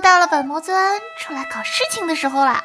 [0.00, 2.64] 了本魔尊出来搞事情的时候了。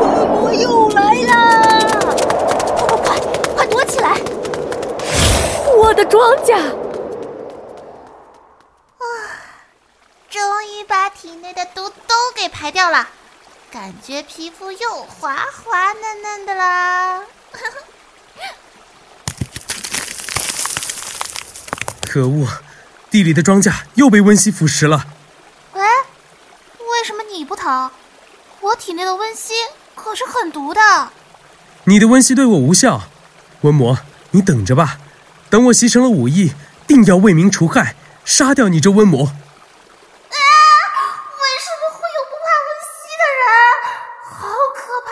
[0.00, 1.88] 温魔又来啦！
[3.04, 3.18] 快
[3.56, 4.16] 快躲起来！
[5.76, 6.54] 我的庄稼！
[8.98, 9.04] 啊，
[10.30, 13.08] 终于把体内的毒都给排掉了，
[13.70, 17.22] 感觉皮肤又滑滑嫩嫩的啦。
[22.18, 22.48] 可恶，
[23.10, 25.06] 地里的庄稼又被温息腐蚀了。
[25.74, 27.92] 喂，为什么你不逃？
[28.60, 29.54] 我体内的温息
[29.94, 30.80] 可是很毒的。
[31.84, 33.02] 你的温息对我无效，
[33.60, 33.98] 温魔，
[34.32, 34.98] 你等着吧，
[35.48, 36.54] 等我习成了武艺，
[36.88, 39.20] 定要为民除害，杀掉你这温魔。
[39.22, 39.30] 啊！
[39.30, 39.36] 为
[41.62, 43.46] 什么会有不怕温息的人？
[44.24, 45.10] 好可怕！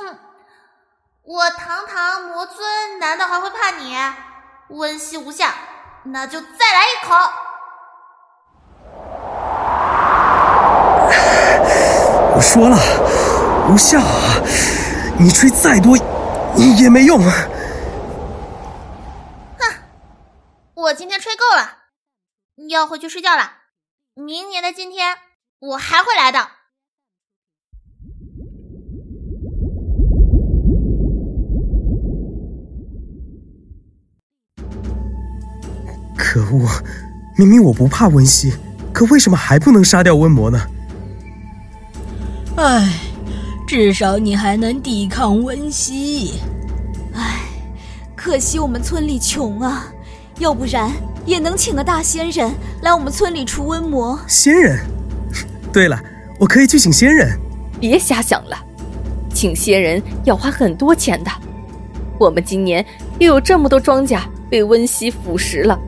[0.00, 0.18] 嗯，
[1.24, 3.94] 我堂堂魔尊，难道还会怕你？
[4.70, 5.46] 温习无效，
[6.04, 7.14] 那就再来一口。
[12.36, 12.76] 我说了，
[13.70, 13.98] 无效，
[15.18, 15.96] 你吹再多
[16.76, 17.18] 也没用。
[17.18, 17.48] 哼，
[20.74, 21.78] 我今天吹够了，
[22.68, 23.52] 要回去睡觉了。
[24.14, 25.16] 明年的今天，
[25.60, 26.57] 我还会来的。
[36.44, 36.68] 可恶！
[37.36, 38.52] 明明我不怕温西，
[38.92, 40.60] 可为什么还不能杀掉温魔呢？
[42.56, 42.92] 唉，
[43.66, 46.40] 至少你还能抵抗温西。
[47.14, 47.40] 唉，
[48.16, 49.86] 可惜我们村里穷啊，
[50.38, 50.90] 要不然
[51.24, 54.18] 也能请个大仙人来我们村里除温魔。
[54.26, 54.80] 仙人？
[55.72, 56.00] 对了，
[56.38, 57.38] 我可以去请仙人。
[57.78, 58.56] 别瞎想了，
[59.32, 61.30] 请仙人要花很多钱的。
[62.18, 62.84] 我们今年
[63.20, 65.78] 又有这么多庄稼被温西腐蚀了。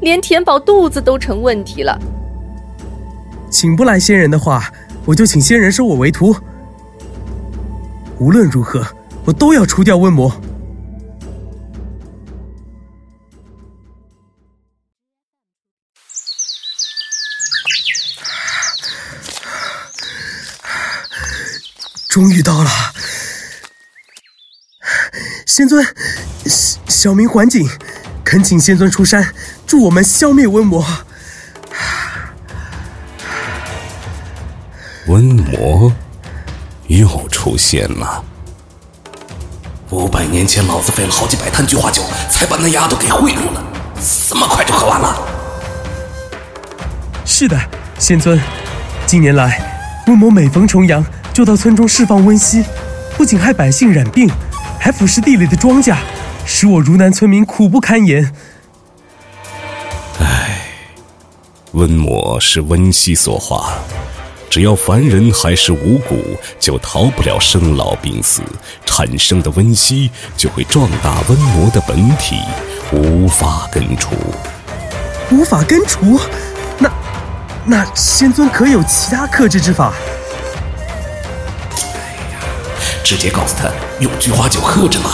[0.00, 1.98] 连填饱肚子都成问题了。
[3.50, 4.70] 请不来仙人的话，
[5.04, 6.36] 我就请仙人收我为徒。
[8.18, 8.86] 无论如何，
[9.24, 10.30] 我都要除掉温魔。
[22.08, 22.70] 终于到了，
[25.44, 25.86] 仙尊，
[26.88, 27.68] 小民桓景。
[28.36, 29.26] 恳请仙尊出山，
[29.66, 30.86] 助我们消灭瘟魔。
[35.06, 35.90] 瘟魔
[36.86, 38.22] 又出现了。
[39.88, 43.64] 五百年前，老子费了好几百坛菊花酒，才把那丫头给贿赂了，
[44.28, 45.16] 这么快就喝完了？
[47.24, 47.58] 是的，
[47.98, 48.38] 仙尊。
[49.06, 49.58] 近年来，
[50.06, 51.02] 瘟魔每逢重阳
[51.32, 52.62] 就到村中释放瘟息，
[53.16, 54.30] 不仅害百姓染病，
[54.78, 55.96] 还腐蚀地里的庄稼。
[56.46, 58.32] 使我如南村民苦不堪言。
[60.20, 60.60] 唉，
[61.72, 63.74] 温魔是温息所化，
[64.48, 68.42] 只要凡人还是五谷，就逃不了生老病死。
[68.86, 72.40] 产生的温息就会壮大温魔的本体，
[72.92, 74.14] 无法根除。
[75.30, 76.18] 无法根除？
[76.78, 76.90] 那
[77.64, 79.92] 那仙尊可有其他克制之法？
[81.74, 82.38] 哎呀，
[83.04, 83.68] 直接告诉他
[84.00, 85.10] 用菊花酒喝着嘛。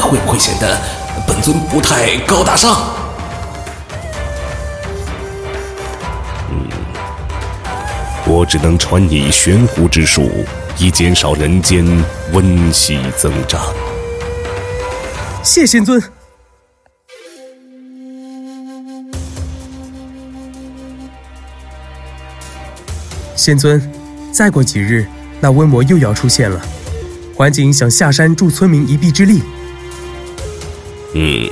[0.00, 0.80] 会不会显得
[1.26, 2.90] 本尊不太高大上？
[6.50, 6.68] 嗯，
[8.26, 10.44] 我只能传你玄壶之术，
[10.78, 11.84] 以减少人间
[12.32, 13.60] 温习增长。
[15.42, 16.02] 谢仙尊。
[23.34, 23.80] 仙尊，
[24.32, 25.06] 再过几日，
[25.40, 26.60] 那瘟魔又要出现了。
[27.34, 29.42] 桓景想下山助村民一臂之力。
[31.14, 31.48] 嗯，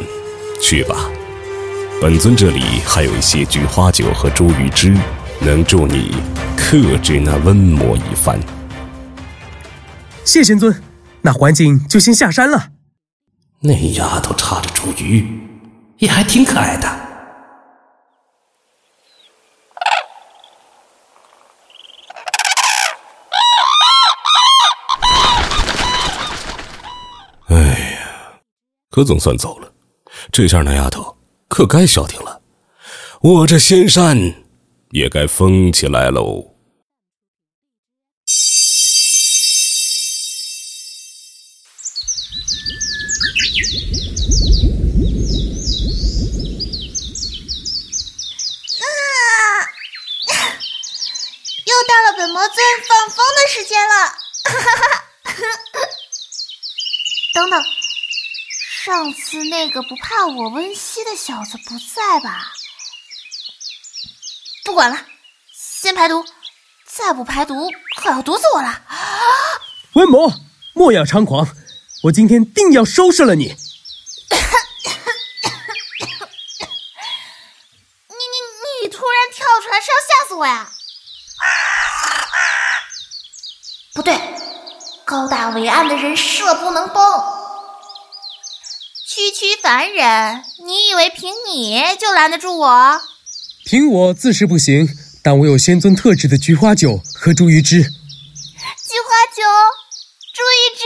[0.60, 0.94] 去吧。
[2.00, 4.94] 本尊这里还有一些菊花酒和茱萸汁，
[5.40, 6.14] 能助你
[6.56, 8.38] 克制那瘟魔一番。
[10.24, 10.82] 谢仙尊，
[11.22, 12.68] 那环境就先下山了。
[13.60, 15.24] 那丫头插着茱萸，
[15.98, 17.05] 也还挺可爱的。
[28.96, 29.70] 可总算走了，
[30.32, 31.18] 这下那丫头
[31.50, 32.40] 可该消停了，
[33.20, 34.16] 我这仙山
[34.90, 36.54] 也该封起来喽。
[48.80, 48.82] 啊！
[51.66, 52.56] 又到了本魔尊
[52.88, 53.94] 放风的时间了。
[57.34, 57.62] 等等，
[58.86, 62.52] 上次那个不怕我温西的小子不在吧？
[64.64, 65.04] 不管了，
[65.52, 66.24] 先排毒，
[66.86, 68.80] 再不排毒，可要毒死我了！
[69.94, 70.32] 温魔，
[70.72, 71.48] 莫要猖狂，
[72.04, 73.46] 我今天定要收拾了你！
[73.46, 73.54] 你
[78.14, 78.36] 你
[78.84, 80.70] 你突然跳出来是要吓死我呀？
[83.94, 84.16] 不对，
[85.04, 87.35] 高大伟岸的人设不能崩。
[89.16, 93.00] 区区凡人，你以为凭你就拦得住我？
[93.64, 94.86] 凭我自是不行，
[95.22, 97.80] 但我有仙尊特制的菊花酒和茱萸汁。
[97.80, 97.88] 菊花
[99.34, 99.42] 酒、
[100.34, 100.84] 茱萸汁，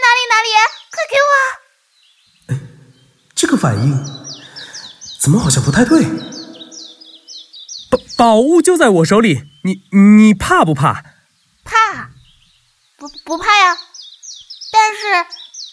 [0.00, 0.48] 哪里哪里，
[0.94, 2.58] 快给我！
[3.34, 4.02] 这个反应
[5.20, 6.06] 怎么好像不太对？
[7.90, 11.04] 宝宝物就在我手里，你你怕不怕？
[11.64, 12.12] 怕。
[12.96, 13.76] 不不怕呀，
[14.72, 15.26] 但是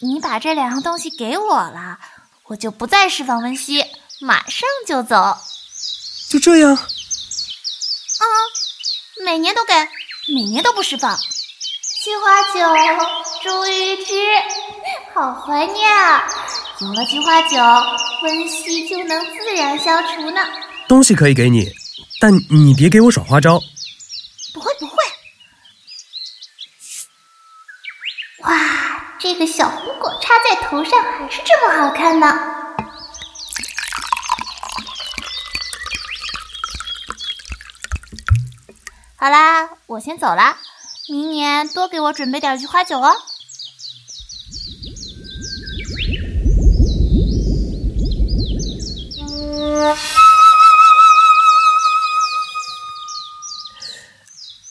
[0.06, 1.98] 你把这两样东西给我了，
[2.44, 3.84] 我就不再释放温西，
[4.22, 5.36] 马上就走。
[6.30, 6.76] 就这样？
[6.76, 6.78] 嗯，
[9.26, 9.74] 每年都给，
[10.34, 11.18] 每年都不释放。
[11.18, 12.60] 菊花酒、
[13.42, 14.14] 茱萸汁，
[15.16, 16.24] 好怀念啊！
[16.82, 17.58] 有了菊花酒，
[18.22, 20.40] 温西就能自然消除呢。
[20.88, 21.74] 东西可以给你，
[22.20, 23.60] 但你别给我耍花招。
[24.54, 25.04] 不会不会。
[28.44, 32.28] 哇，这小红果插在头上还是这么好看呢！
[39.18, 40.58] 好啦，我先走啦，
[41.10, 43.16] 明年多给我准备点菊花酒哦。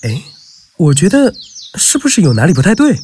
[0.03, 0.23] 哎，
[0.76, 1.35] 我觉得
[1.76, 2.97] 是不是有哪里不太对？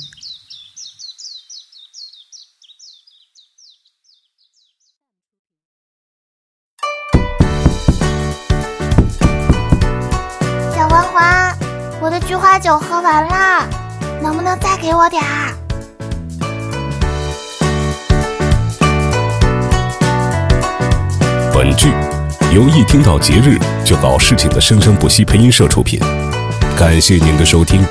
[12.40, 13.68] 花酒喝完了，
[14.22, 15.54] 能不能再给我点儿？
[21.52, 21.92] 本剧
[22.50, 26.00] 由一听到节日就搞事情的生生不息配音社出品，
[26.78, 27.84] 感谢您的收听。